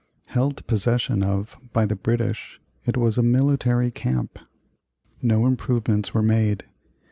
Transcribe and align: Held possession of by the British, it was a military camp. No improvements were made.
Held 0.25 0.65
possession 0.65 1.21
of 1.21 1.55
by 1.73 1.85
the 1.85 1.95
British, 1.95 2.59
it 2.87 2.97
was 2.97 3.19
a 3.19 3.21
military 3.21 3.91
camp. 3.91 4.39
No 5.21 5.45
improvements 5.45 6.11
were 6.11 6.23
made. 6.23 6.63